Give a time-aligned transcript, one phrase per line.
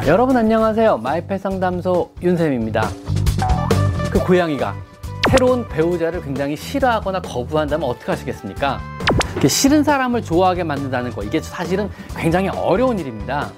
[0.00, 0.96] 자, 여러분 안녕하세요.
[0.98, 2.88] 마이펫 상담소 윤쌤입니다.
[4.10, 4.74] 그 고양이가
[5.30, 8.80] 새로운 배우자를 굉장히 싫어하거나 거부한다면 어떻게 하시겠습니까?
[9.46, 13.50] 싫은 사람을 좋아하게 만든다는 거, 이게 사실은 굉장히 어려운 일입니다.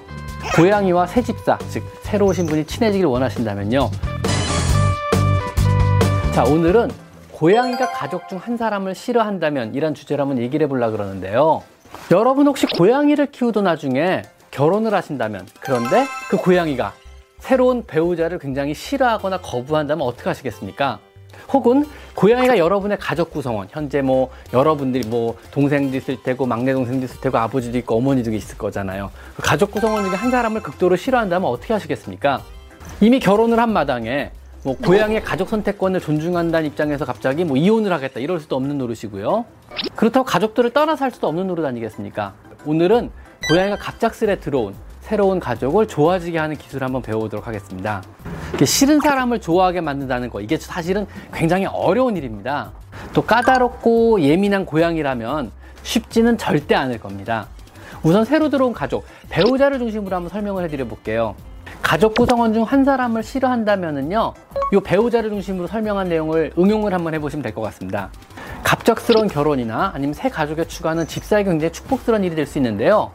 [0.57, 3.91] 고양이와 새 집사, 즉, 새로 오신 분이 친해지길 원하신다면요.
[6.35, 6.91] 자, 오늘은
[7.31, 11.63] 고양이가 가족 중 한 사람을 싫어한다면 이런 주제로 한번 얘기를 해보려고 그러는데요.
[12.11, 16.93] 여러분 혹시 고양이를 키우던 나중에 결혼을 하신다면 그런데 그 고양이가
[17.41, 21.01] 새로운 배우자를 굉장히 싫어하거나 거부한다면 어떻게 하시겠습니까?
[21.53, 21.85] 혹은
[22.15, 27.39] 고양이가 여러분의 가족 구성원, 현재 뭐 여러분들이 뭐 동생도 있을 테고 막내 동생도 있을 테고
[27.39, 29.11] 아버지도 있고 어머니도 있을 거잖아요.
[29.35, 32.43] 그 가족 구성원 중에 한 사람을 극도로 싫어한다면 어떻게 하시겠습니까?
[33.01, 34.31] 이미 결혼을 한 마당에
[34.63, 39.45] 뭐 고양이의 가족 선택권을 존중한다는 입장에서 갑자기 뭐 이혼을 하겠다 이럴 수도 없는 노릇이고요.
[39.97, 42.35] 그렇다고 가족들을 떠나서 할 수도 없는 노릇 아니겠습니까?
[42.65, 43.11] 오늘은
[43.49, 48.03] 고양이가 갑작스레 들어온 새로운 가족을 좋아지게 하는 기술을 한번 배워보도록 하겠습니다.
[48.65, 52.71] 싫은 사람을 좋아하게 만든다는 거, 이게 사실은 굉장히 어려운 일입니다.
[53.13, 55.51] 또 까다롭고 예민한 고양이라면
[55.83, 57.49] 쉽지는 절대 않을 겁니다.
[58.05, 61.35] 우선 새로 들어온 가족, 배우자를 중심으로 한번 설명을 해드려 볼게요.
[61.83, 64.35] 가족 구성원 중 한 사람을 싫어한다면은요,
[64.73, 68.11] 이 배우자를 중심으로 설명한 내용을 응용을 한번 해보시면 될 것 같습니다.
[68.63, 73.11] 갑작스러운 결혼이나 아니면 새 가족의 추가는 집사에게 굉장히 축복스러운 일이 될 수 있는데요.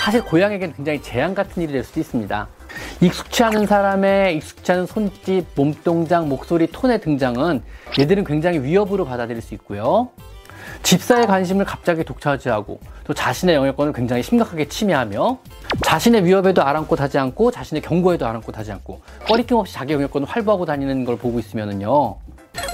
[0.00, 2.48] 사실 고양이에게는 굉장히 재앙 같은 일이 될 수도 있습니다.
[3.02, 7.62] 익숙치 않은 사람의 익숙치 않은 손짓, 몸동작, 목소리, 톤의 등장은
[7.98, 10.08] 얘들은 굉장히 위협으로 받아들일 수 있고요.
[10.82, 15.38] 집사의 관심을 갑자기 독차지하고 또 자신의 영역권을 굉장히 심각하게 침해하며
[15.82, 21.18] 자신의 위협에도 아랑곳하지 않고 자신의 경고에도 아랑곳하지 않고 꺼리낌 없이 자기 영역권을 활보하고 다니는 걸
[21.18, 22.16] 보고 있으면은요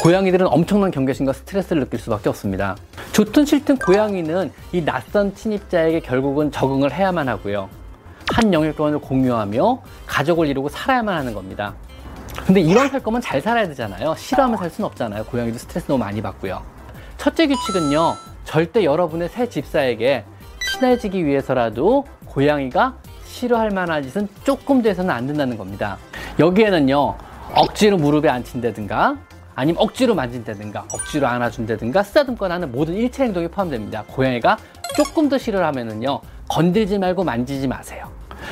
[0.01, 2.77] 고양이들은 엄청난 경계심과 스트레스를 느낄 수밖에 없습니다.
[3.17, 7.70] 좋든 싫든 고양이는 이 낯선 침입자에게 결국은 적응을 해야만 하고요.
[8.34, 11.72] 한 영역권을 공유하며 가족을 이루고 살아야만 하는 겁니다.
[12.44, 14.15] 근데 이런 살 거면 잘 살아야 되잖아요.
[14.19, 15.25] 싫어하면 살 수는 없잖아요.
[15.25, 16.60] 고양이도 스트레스 너무 많이 받고요.
[17.16, 18.16] 첫째 규칙은요.
[18.44, 20.26] 절대 여러분의 새 집사에게
[20.72, 25.97] 친해지기 위해서라도 고양이가 싫어할 만한 짓은 조금 돼서는 안 된다는 겁니다.
[26.38, 27.16] 여기에는요.
[27.55, 29.16] 억지로 무릎에 앉힌다든가
[29.56, 34.05] 아니면 억지로 만진다든가 억지로 안아준다든가 쓰다듬거나 하는 모든 일체 행동이 포함됩니다.
[34.06, 34.59] 고양이가
[34.94, 38.09] 조금 더 싫어하면은요 건들지 말고 만지지 마세요.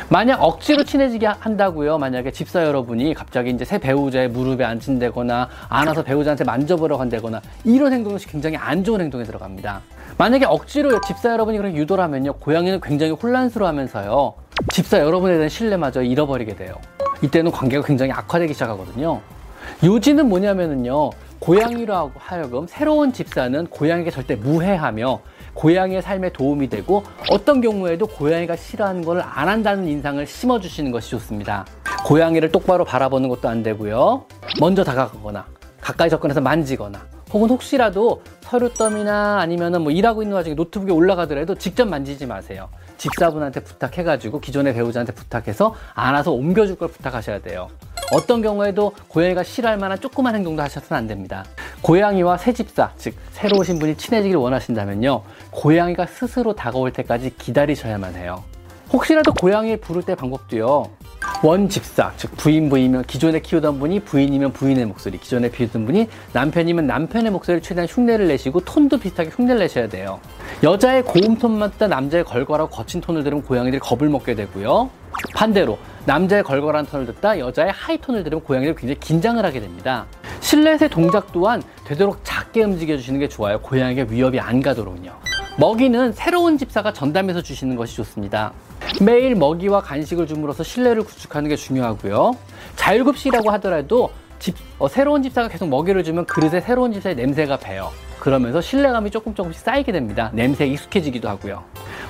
[0.08, 1.98] 만약 억지로 친해지게 한다고요.
[1.98, 8.18] 만약에 집사 여러분이 갑자기 이제 새 배우자의 무릎에 앉힌다거나 안아서 배우자한테 만져보려고 한다거나 이런 행동은
[8.18, 9.82] 굉장히 안 좋은 행동에 들어갑니다.
[10.16, 12.34] 만약에 억지로 집사 여러분이 그렇게 유도를 하면요.
[12.34, 14.34] 고양이는 굉장히 혼란스러워 하면서요.
[14.72, 16.76] 집사 여러분에 대한 신뢰마저 잃어버리게 돼요.
[17.22, 19.20] 이때는 관계가 굉장히 악화되기 시작하거든요.
[19.82, 21.10] 요지는 뭐냐면은요.
[21.38, 25.20] 고양이로 하여금 새로운 집사는 고양이에게 절대 무해하며
[25.52, 31.66] 고양이의 삶에 도움이 되고 어떤 경우에도 고양이가 싫어하는 것을 안 한다는 인상을 심어주시는 것이 좋습니다.
[32.06, 34.24] 고양이를 똑바로 바라보는 것도 안 되고요.
[34.58, 35.44] 먼저 다가가거나
[35.80, 37.00] 가까이 접근해서 만지거나
[37.32, 42.68] 혹은 혹시라도 서류더미나 아니면은 뭐 일하고 있는 와중에 노트북에 올라가더라도 직접 만지지 마세요.
[42.96, 47.68] 집사분한테 부탁해가지고 기존의 배우자한테 부탁해서 안아서 옮겨줄 걸 부탁하셔야 돼요.
[48.12, 51.44] 어떤 경우에도 고양이가 싫어할 만한 조그만 행동도 하셔서는 안 됩니다.
[51.80, 55.22] 고양이와 새 집사, 즉 새로 오신 분이 친해지길 원하신다면요.
[55.50, 58.44] 고양이가 스스로 다가올 때까지 기다리셔야만 해요.
[58.92, 60.90] 혹시라도 고양이 부를 때 방법도요.
[61.42, 66.86] 원 집사, 즉 부인 부이면 기존에 키우던 분이 부인이면 부인의 목소리, 기존에 키우던 분이 남편이면
[66.86, 70.20] 남편의 목소리를 최대한 흉내를 내시고 톤도 비슷하게 흉내를 내셔야 돼요.
[70.62, 74.90] 여자의 고음 톤만 듣다 남자의 걸걸하고 거친 톤을 들으면 고양이들이 겁을 먹게 되고요.
[75.34, 80.06] 반대로 남자의 걸걸한 톤을 듣다 여자의 하이톤을 들으면 고양이들이 굉장히 긴장을 하게 됩니다.
[80.40, 83.58] 실내에서의 동작 또한 되도록 작게 움직여 주시는 게 좋아요.
[83.60, 85.12] 고양이에게 위협이 안 가도록요.
[85.58, 88.52] 먹이는 새로운 집사가 전담해서 주시는 것이 좋습니다.
[89.00, 92.36] 매일 먹이와 간식을 줌으로써 신뢰를 구축하는 게 중요하고요.
[92.76, 97.90] 자율급식이라고 하더라도 집, 어, 새로운 집사가 계속 먹이를 주면 그릇에 새로운 집사의 냄새가 배요.
[98.24, 100.30] 그러면서 신뢰감이 조금 조금씩 쌓이게 됩니다.
[100.32, 101.62] 냄새에 익숙해지기도 하고요.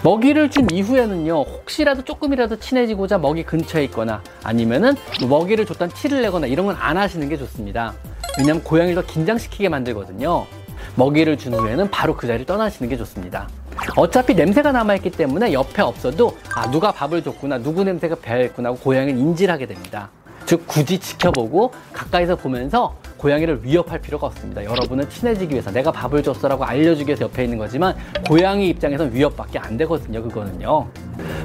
[0.05, 4.95] 먹이를 준 이후에는요, 혹시라도 조금이라도 친해지고자 먹이 근처에 있거나 아니면은
[5.29, 7.95] 먹이를 줬던 티를 내거나 이런 건 안 하시는 게 좋습니다.
[8.39, 10.47] 왜냐하면 고양이를 더 긴장시키게 만들거든요.
[10.95, 13.49] 먹이를 준 후에는 바로 그 자리를 떠나시는 게 좋습니다.
[13.97, 19.19] 어차피 냄새가 남아있기 때문에 옆에 없어도 아 누가 밥을 줬구나 누구 냄새가 배어있구나 하고 고양이를
[19.19, 20.11] 인지를 하게 됩니다.
[20.47, 24.65] 즉 굳이 지켜보고 가까이서 보면서 고양이를 위협할 필요가 없습니다.
[24.65, 27.95] 여러분은 친해지기 위해서 내가 밥을 줬어라고 알려주기 위해서 옆에 있는 거지만
[28.29, 30.23] 고양이 입장에선 위협밖에 안 되거든요.
[30.23, 30.89] 그거는요.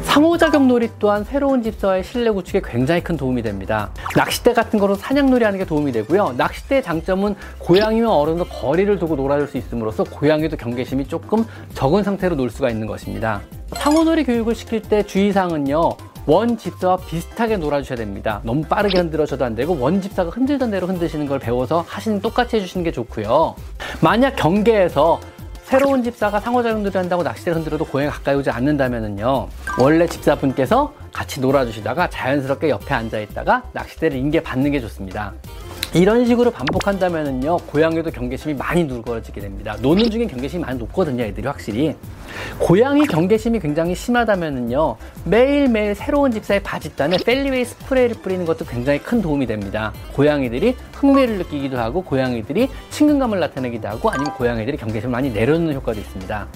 [0.04, 3.92] 상호작용 놀이 또한 새로운 집사와의 신뢰 구축에 굉장히 큰 도움이 됩니다.
[4.16, 6.34] 낚싯대 같은 거로 사냥놀이 하는 게 도움이 되고요.
[6.38, 11.46] 낚싯대의 장점은 고양이와 어른도 거리를 두고 놀아줄 수 있음으로써 고양이도 경계심이 조금
[11.76, 13.42] 적은 상태로 놀 수가 있는 것입니다.
[13.74, 16.09] 상호놀이 교육을 시킬 때 주의사항은요.
[16.30, 18.40] 원 집사와 비슷하게 놀아주셔야 됩니다.
[18.44, 22.84] 너무 빠르게 흔들어줘도 안 되고 원 집사가 흔들던 대로 흔드시는 걸 배워서 하시는 똑같이 해주시는
[22.84, 23.56] 게 좋고요.
[24.00, 25.20] 만약 경계에서
[25.64, 29.50] 새로운 집사가 상호작용들을 한다고 낚싯대를 흔들어도 고양이 가까이 오지 않는다면요
[29.80, 35.34] 원래 집사분께서 같이 놀아주시다가 자연스럽게 옆에 앉아 있다가 낚싯대를 인계 받는 게 좋습니다.
[35.94, 39.76] 이런 식으로 반복한다면요 고양이도 경계심이 많이 누그러지게 됩니다.
[39.82, 41.96] 노는 중에 경계심이 많이 높거든요 애들이 확실히.
[42.60, 49.48] 고양이 경계심이 굉장히 심하다면요 매일매일 새로운 집사의 바짓단에 펠리웨이 스프레이를 뿌리는 것도 굉장히 큰 도움이
[49.48, 49.92] 됩니다.
[50.14, 56.48] 고양이들이 흥미를 느끼기도 하고 고양이들이 친근감을 나타내기도 하고 아니면 고양이들이 경계심을 많이 내려놓는 효과도 있습니다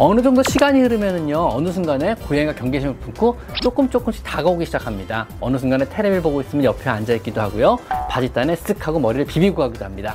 [0.00, 5.84] 어느 정도 시간이 흐르면은요 어느 순간에 고양이가 경계심을 품고 조금 조금씩 다가오기 시작합니다 어느 순간에
[5.88, 7.78] 테레비를 보고 있으면 옆에 앉아 있기도 하고요
[8.08, 10.14] 바짓단에 쓱 하고 머리를 비비고 가기도 합니다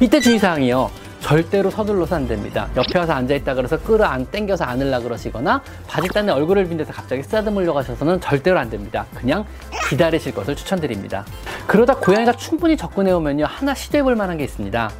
[0.00, 0.90] 이때 주의사항이요
[1.20, 2.70] 절대로 서둘러서 안 됩니다.
[2.76, 8.22] 옆에 와서 앉아있다 그래서 끌어 안 땡겨서 안으려 그러시거나 바짓단에 얼굴을 빈데서 갑자기 쓰다듬으려 가셔서는
[8.22, 9.04] 절대로 안 됩니다.
[9.14, 9.44] 그냥
[9.90, 11.26] 기다리실 것을 추천드립니다.
[11.66, 14.90] 그러다 고양이가 충분히 접근해 오면요 하나 시도해 볼 만한 게 있습니다.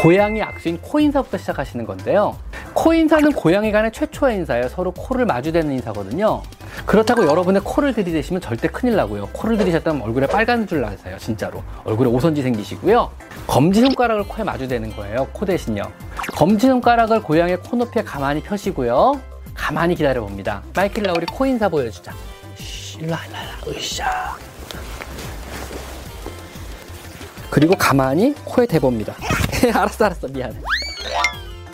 [0.00, 2.36] 고양이 악수인 코인사부터 시작하시는 건데요.
[2.76, 4.68] 코 인사는 고양이 간의 최초의 인사예요.
[4.68, 6.42] 서로 코를 마주대는 인사거든요.
[6.84, 9.30] 그렇다고 여러분의 코를 들이대시면 절대 큰일 나고요.
[9.32, 11.16] 코를 들이셨다면 얼굴에 빨간 줄 나세요.
[11.16, 11.62] 진짜로.
[11.84, 13.10] 얼굴에 오선지 생기시고요.
[13.46, 15.26] 검지 손가락을 코에 마주대는 거예요.
[15.32, 15.84] 코 대신요.
[16.36, 19.22] 검지 손가락을 고양이 코높이에 가만히 펴시고요.
[19.54, 20.62] 가만히 기다려 봅니다.
[20.74, 22.12] 마이클 라우리 코 인사 보여주자.
[22.56, 23.36] 쉬, 일로 와, 일로
[23.72, 24.36] 와, 으쌰.
[27.48, 29.14] 그리고 가만히 코에 대봅니다.
[29.72, 30.58] 알았어, 알았어, 미안해.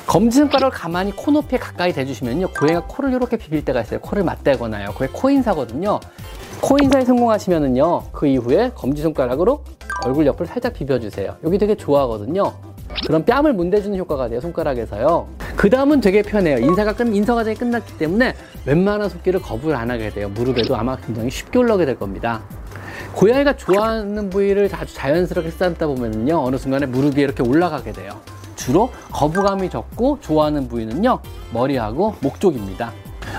[0.06, 2.49] 검지손가락을 가만히 코 높이에 가까이 대주시면요.
[2.49, 4.00] 고양이가 코를 이렇게 비빌 때가 있어요.
[4.00, 4.93] 코를 맞대거나요.
[4.93, 6.00] 그게 코인사거든요.
[6.60, 8.02] 코인사에 성공하시면은요.
[8.12, 9.64] 그 이후에 검지손가락으로
[10.04, 11.37] 얼굴 옆을 살짝 비벼주세요.
[11.44, 12.52] 여기 되게 좋아하거든요.
[13.06, 14.40] 그런 뺨을 문대주는 효과가 돼요.
[14.40, 15.26] 손가락에서요.
[15.56, 16.58] 그 다음은 되게 편해요.
[16.58, 18.34] 인사가 끝, 인사 과정이 끝났기 때문에
[18.66, 20.28] 웬만한 속기를 거부를 안 하게 돼요.
[20.28, 22.43] 무릎에도 아마 굉장히 쉽게 올라오게 될 겁니다.
[23.14, 26.38] 고양이가 좋아하는 부위를 아주 자연스럽게 쓰다 보면요.
[26.38, 28.20] 어느 순간에 무릎 위에 이렇게 올라가게 돼요.
[28.62, 31.19] 주로 거부감이 적고 좋아하는 부위는요
[31.53, 32.93] 머리하고 목 쪽입니다.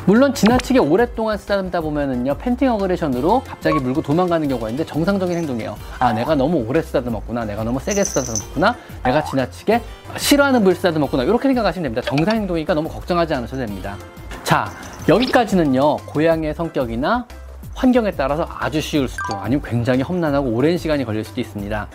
[0.05, 5.77] 물론 지나치게 오랫동안 쓰다듬다 보면은요 팬팅 어그레션으로 갑자기 물고 도망가는 경우가 있는데 정상적인 행동이에요.
[5.99, 8.75] 아 내가 너무 오래 쓰다듬었구나, 내가 너무 세게 쓰다듬었구나,
[9.05, 9.81] 내가 지나치게
[10.17, 12.01] 싫어하는 부위를 쓰다듬었구나 이렇게 생각하시면 됩니다.
[12.05, 13.95] 정상 행동이니까 너무 걱정하지 않으셔도 됩니다.
[14.43, 14.69] 자
[15.07, 17.27] 여기까지는요 고양이의 성격이나
[17.75, 21.87] 환경에 따라서 아주 쉬울 수도 아니면 굉장히 험난하고 오랜 시간이 걸릴 수도 있습니다.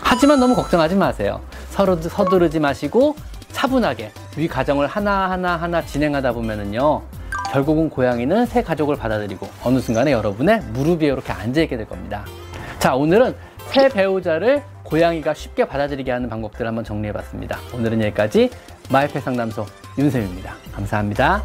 [0.00, 1.40] 하지만 너무 걱정하지 마세요.
[1.76, 3.14] 서두르지 마시고
[3.52, 7.02] 차분하게 위 과정을 하나하나 하나 진행하다 보면은요.
[7.52, 12.24] 결국은 고양이는 새 가족을 받아들이고 어느 순간에 여러분의 무릎 위에 이렇게 앉아있게 될 겁니다.
[12.78, 13.34] 자, 오늘은
[13.68, 17.58] 새 배우자를 고양이가 쉽게 받아들이게 하는 방법들을 한번 정리해 봤습니다.
[17.74, 18.50] 오늘은 여기까지
[18.90, 19.66] 마이펫 상담소
[19.98, 20.54] 윤쌤입니다.
[20.72, 21.42] 감사합니다.